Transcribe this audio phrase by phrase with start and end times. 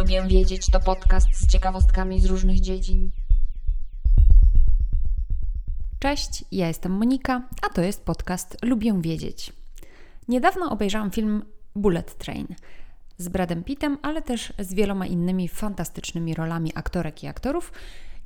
[0.00, 3.10] Lubię wiedzieć to podcast z ciekawostkami z różnych dziedzin.
[5.98, 9.52] Cześć, ja jestem Monika, a to jest podcast Lubię wiedzieć.
[10.28, 11.42] Niedawno obejrzałam film
[11.74, 12.46] Bullet Train
[13.16, 17.72] z Bradem Pittem, ale też z wieloma innymi fantastycznymi rolami aktorek i aktorów.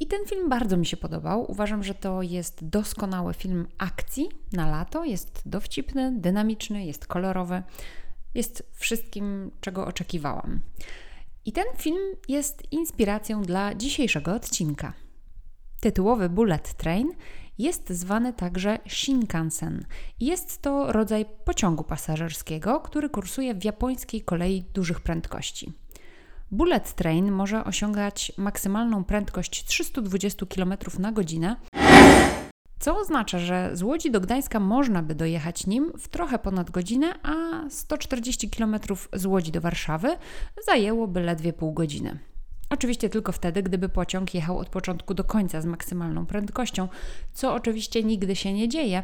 [0.00, 1.50] I ten film bardzo mi się podobał.
[1.50, 5.04] Uważam, że to jest doskonały film akcji na lato.
[5.04, 7.62] Jest dowcipny, dynamiczny, jest kolorowy,
[8.34, 10.60] jest wszystkim, czego oczekiwałam.
[11.44, 14.92] I ten film jest inspiracją dla dzisiejszego odcinka.
[15.80, 17.12] Tytułowy Bullet Train
[17.58, 19.84] jest zwany także Shinkansen.
[20.20, 25.72] Jest to rodzaj pociągu pasażerskiego, który kursuje w japońskiej kolei dużych prędkości.
[26.50, 31.56] Bullet Train może osiągać maksymalną prędkość 320 km na godzinę,
[32.82, 37.14] co oznacza, że z Łodzi do Gdańska można by dojechać nim w trochę ponad godzinę,
[37.22, 37.34] a
[37.70, 38.76] 140 km
[39.12, 40.08] z Łodzi do Warszawy
[40.66, 42.18] zajęłoby ledwie pół godziny.
[42.70, 46.88] Oczywiście tylko wtedy, gdyby pociąg jechał od początku do końca z maksymalną prędkością,
[47.32, 49.02] co oczywiście nigdy się nie dzieje,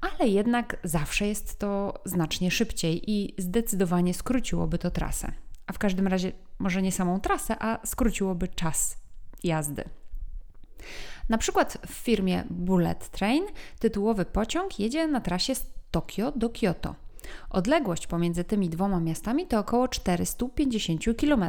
[0.00, 5.32] ale jednak zawsze jest to znacznie szybciej i zdecydowanie skróciłoby to trasę.
[5.66, 8.96] A w każdym razie, może nie samą trasę, a skróciłoby czas
[9.44, 9.84] jazdy.
[11.28, 13.44] Na przykład w firmie Bullet Train
[13.78, 16.94] tytułowy pociąg jedzie na trasie z Tokio do Kyoto.
[17.50, 21.44] Odległość pomiędzy tymi dwoma miastami to około 450 km,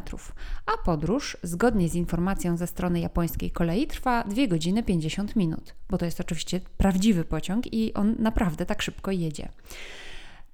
[0.66, 5.98] a podróż, zgodnie z informacją ze strony japońskiej kolei, trwa 2 godziny 50 minut, bo
[5.98, 9.50] to jest oczywiście prawdziwy pociąg i on naprawdę tak szybko jedzie.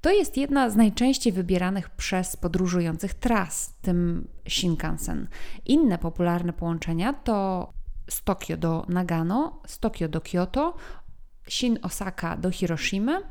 [0.01, 5.27] To jest jedna z najczęściej wybieranych przez podróżujących tras, tym Shinkansen.
[5.65, 7.67] Inne popularne połączenia to
[8.11, 10.73] z Tokio do Nagano, z Tokio do Kyoto,
[11.49, 13.21] Shin Osaka do Hiroshimy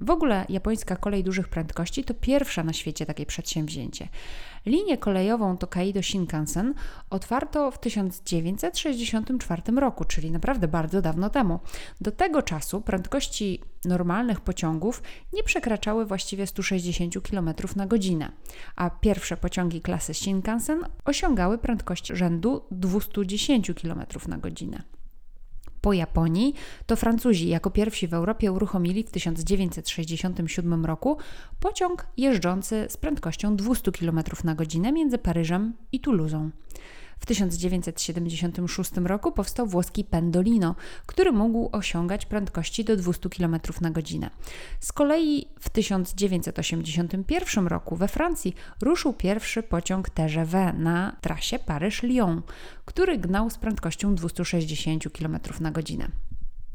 [0.00, 4.08] w ogóle japońska kolej dużych prędkości to pierwsza na świecie takie przedsięwzięcie.
[4.66, 6.74] Linię kolejową Tokaido Shinkansen
[7.10, 11.60] otwarto w 1964 roku, czyli naprawdę bardzo dawno temu.
[12.00, 18.32] Do tego czasu prędkości normalnych pociągów nie przekraczały właściwie 160 km na godzinę,
[18.76, 24.97] a pierwsze pociągi klasy Shinkansen osiągały prędkość rzędu 210 km na godzinę
[25.80, 26.54] po Japonii,
[26.86, 31.18] to Francuzi jako pierwsi w Europie uruchomili w 1967 roku
[31.60, 36.50] pociąg jeżdżący z prędkością 200 km na godzinę między Paryżem i Toulousą.
[37.20, 40.74] W 1976 roku powstał włoski Pendolino,
[41.06, 44.30] który mógł osiągać prędkości do 200 km na godzinę.
[44.80, 52.42] Z kolei w 1981 roku we Francji ruszył pierwszy pociąg TGV na trasie Paryż-Lyon,
[52.84, 56.08] który gnał z prędkością 260 km na godzinę.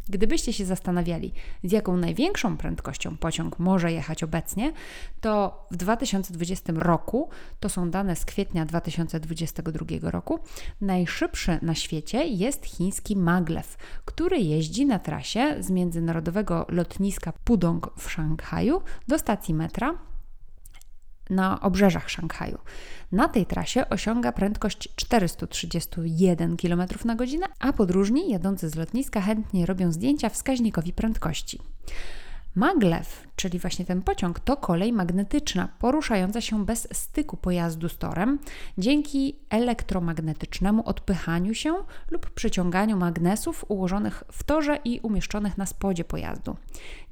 [0.10, 1.34] Gdybyście się zastanawiali,
[1.64, 4.74] z jaką największą prędkością pociąg może jechać obecnie,
[5.22, 10.40] to w 2020 roku, to są dane z kwietnia 2022 roku,
[10.82, 13.68] najszybszy na świecie jest chiński Maglev,
[14.06, 20.13] który jeździ na trasie z międzynarodowego lotniska Pudong w Szanghaju do stacji metra
[21.34, 22.58] na obrzeżach Szanghaju.
[23.12, 29.66] Na tej trasie osiąga prędkość 431 km na godzinę, a podróżni jadący z lotniska chętnie
[29.66, 31.60] robią zdjęcia wskaźnikowi prędkości.
[32.56, 33.06] Maglev,
[33.36, 38.40] czyli właśnie ten pociąg, to kolej magnetyczna poruszająca się bez styku pojazdu z torem
[38.78, 41.74] dzięki elektromagnetycznemu odpychaniu się
[42.12, 46.56] lub przyciąganiu magnesów ułożonych w torze i umieszczonych na spodzie pojazdu.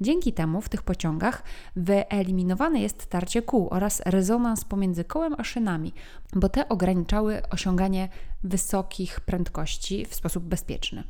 [0.00, 1.42] Dzięki temu w tych pociągach
[1.76, 5.92] wyeliminowane jest tarcie kół oraz rezonans pomiędzy kołem a szynami,
[6.32, 8.08] bo te ograniczały osiąganie
[8.44, 11.04] wysokich prędkości w sposób bezpieczny.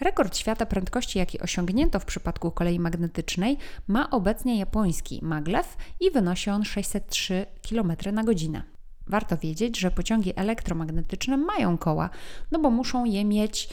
[0.00, 5.68] Rekord świata prędkości, jaki osiągnięto w przypadku kolei magnetycznej, ma obecnie japoński maglev
[6.00, 8.62] i wynosi on 603 km na godzinę.
[9.06, 12.10] Warto wiedzieć, że pociągi elektromagnetyczne mają koła,
[12.50, 13.68] no bo muszą je mieć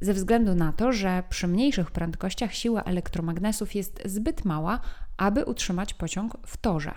[0.00, 4.80] ze względu na to, że przy mniejszych prędkościach siła elektromagnesów jest zbyt mała,
[5.16, 6.94] aby utrzymać pociąg w torze.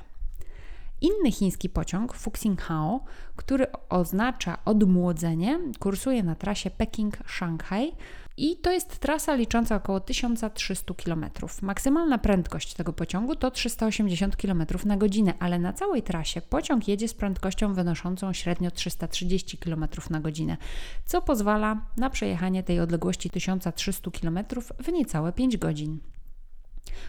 [1.02, 3.04] Inny chiński pociąg, Fuxinghao,
[3.36, 7.92] który oznacza odmłodzenie, kursuje na trasie Peking-Szanghaj
[8.38, 11.26] i to jest trasa licząca około 1300 km.
[11.62, 17.08] Maksymalna prędkość tego pociągu to 380 km na godzinę, ale na całej trasie pociąg jedzie
[17.08, 20.58] z prędkością wynoszącą średnio 330 km na godzinę,
[21.06, 24.40] co pozwala na przejechanie tej odległości 1300 km
[24.84, 26.00] w niecałe 5 godzin.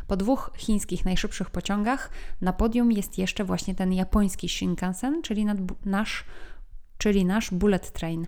[0.07, 2.11] Po dwóch chińskich najszybszych pociągach
[2.41, 5.47] na podium jest jeszcze właśnie ten japoński Shinkansen, czyli
[5.85, 6.25] nasz,
[6.99, 8.27] czyli nasz bullet train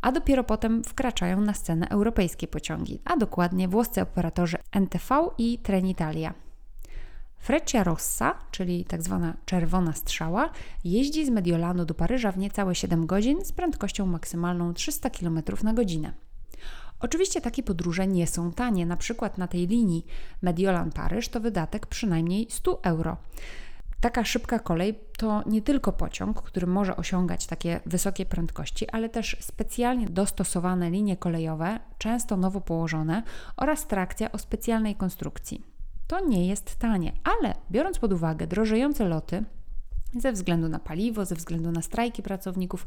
[0.00, 6.34] a dopiero potem wkraczają na scenę europejskie pociągi, a dokładnie włoscy operatorzy NTV i Trenitalia.
[7.38, 10.50] Freccia Rossa, czyli tak zwana czerwona strzała,
[10.84, 15.74] jeździ z Mediolanu do Paryża w niecałe 7 godzin z prędkością maksymalną 300 km na
[15.74, 16.12] godzinę.
[17.00, 18.86] Oczywiście takie podróże nie są tanie.
[18.86, 20.06] Na przykład na tej linii
[20.42, 23.16] Mediolan-Paryż to wydatek przynajmniej 100 euro.
[24.00, 29.36] Taka szybka kolej to nie tylko pociąg, który może osiągać takie wysokie prędkości, ale też
[29.40, 33.22] specjalnie dostosowane linie kolejowe, często nowo położone
[33.56, 35.64] oraz trakcja o specjalnej konstrukcji.
[36.06, 39.44] To nie jest tanie, ale biorąc pod uwagę drożejące loty,
[40.18, 42.86] ze względu na paliwo, ze względu na strajki pracowników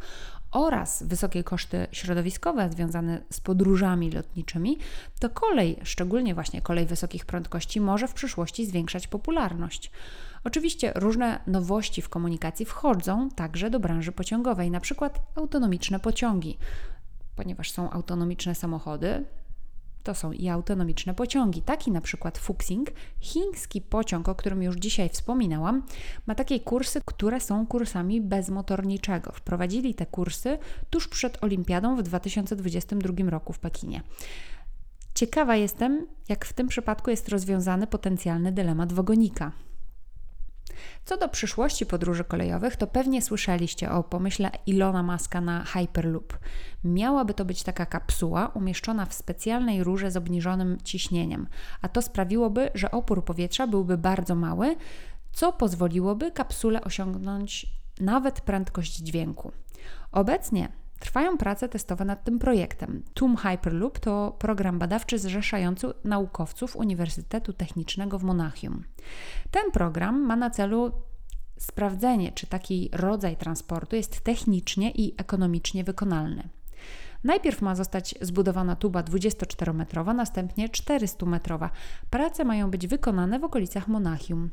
[0.52, 4.78] oraz wysokie koszty środowiskowe związane z podróżami lotniczymi,
[5.20, 9.92] to kolej, szczególnie właśnie kolej wysokich prędkości, może w przyszłości zwiększać popularność.
[10.44, 16.58] Oczywiście różne nowości w komunikacji wchodzą także do branży pociągowej, na przykład autonomiczne pociągi.
[17.36, 19.26] Ponieważ są autonomiczne samochody,
[20.04, 21.62] to są i autonomiczne pociągi.
[21.62, 25.84] Taki na przykład Fuxing, chiński pociąg, o którym już dzisiaj wspominałam,
[26.28, 29.32] ma takie kursy, które są kursami bezmotorniczego.
[29.32, 30.58] Wprowadzili te kursy
[30.90, 34.02] tuż przed Olimpiadą w 2022 roku w Pekinie.
[35.16, 39.52] Ciekawa jestem, jak w tym przypadku jest rozwiązany potencjalny dylemat wagonika.
[41.06, 46.38] Co do przyszłości podróży kolejowych, to pewnie słyszeliście o pomyśle Ilona Maska na Hyperloop.
[46.84, 51.48] Miałaby to być taka kapsuła umieszczona w specjalnej rurze z obniżonym ciśnieniem,
[51.82, 54.76] a to sprawiłoby, że opór powietrza byłby bardzo mały,
[55.32, 57.66] co pozwoliłoby kapsule osiągnąć
[58.00, 59.52] nawet prędkość dźwięku.
[60.12, 63.04] Obecnie Trwają prace testowe nad tym projektem.
[63.14, 68.84] TUM Hyperloop to program badawczy zrzeszający naukowców Uniwersytetu Technicznego w Monachium.
[69.52, 70.92] Ten program ma na celu
[71.58, 76.50] sprawdzenie, czy taki rodzaj transportu jest technicznie i ekonomicznie wykonalny.
[77.24, 81.70] Najpierw ma zostać zbudowana tuba 24-metrowa, następnie 400-metrowa.
[82.10, 84.50] Prace mają być wykonane w okolicach Monachium.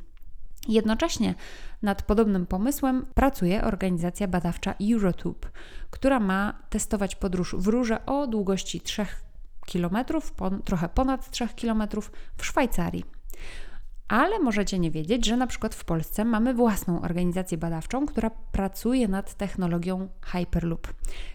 [0.69, 1.35] Jednocześnie
[1.83, 5.49] nad podobnym pomysłem pracuje organizacja badawcza Eurotube,
[5.91, 9.07] która ma testować podróż w rurze o długości 3
[9.73, 9.97] km,
[10.65, 11.83] trochę ponad 3 km
[12.37, 13.05] w Szwajcarii.
[14.09, 19.09] Ale możecie nie wiedzieć, że na przykład w Polsce mamy własną organizację badawczą, która pracuje
[19.09, 20.89] nad technologią Hyperloop.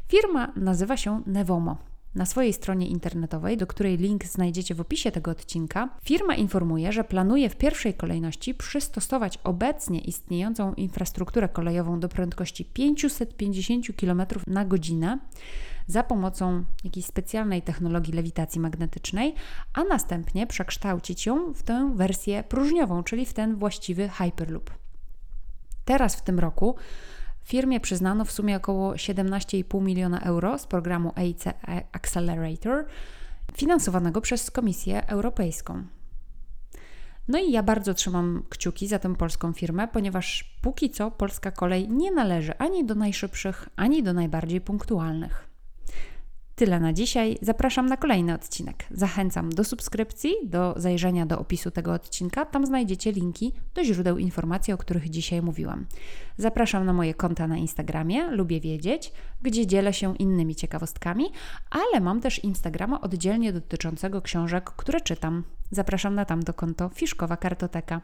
[0.07, 1.77] Firma nazywa się Nevomo.
[2.15, 7.03] Na swojej stronie internetowej, do której link znajdziecie w opisie tego odcinka, firma informuje, że
[7.03, 15.19] planuje w pierwszej kolejności przystosować obecnie istniejącą infrastrukturę kolejową do prędkości 550 km na godzinę
[15.87, 19.35] za pomocą jakiejś specjalnej technologii lewitacji magnetycznej,
[19.73, 24.69] a następnie przekształcić ją w tę wersję próżniową, czyli w ten właściwy Hyperloop.
[25.85, 26.75] Teraz w tym roku
[27.45, 31.43] Firmie przyznano w sumie około 17,5 miliona euro z programu EIC
[31.91, 32.85] Accelerator,
[33.53, 35.83] finansowanego przez Komisję Europejską.
[37.27, 41.89] No i ja bardzo trzymam kciuki za tę polską firmę, ponieważ póki co polska kolej
[41.89, 45.54] nie należy ani do najszybszych, ani do najbardziej punktualnych.
[46.55, 47.37] Tyle na dzisiaj.
[47.41, 48.85] Zapraszam na kolejny odcinek.
[48.91, 52.45] Zachęcam do subskrypcji, do zajrzenia do opisu tego odcinka.
[52.45, 55.85] Tam znajdziecie linki do źródeł informacji, o których dzisiaj mówiłam.
[56.37, 59.11] Zapraszam na moje konta na Instagramie, lubię wiedzieć,
[59.41, 61.25] gdzie dzielę się innymi ciekawostkami,
[61.69, 65.43] ale mam też Instagrama oddzielnie dotyczącego książek, które czytam.
[65.71, 68.01] Zapraszam na tamto konto Fiszkowa Kartoteka.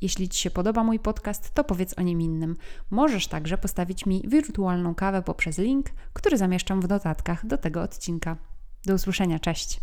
[0.00, 2.56] Jeśli Ci się podoba mój podcast, to powiedz o nim innym.
[2.90, 8.36] Możesz także postawić mi wirtualną kawę poprzez link, który zamieszczam w notatkach do tego odcinka.
[8.86, 9.74] Do usłyszenia, cześć!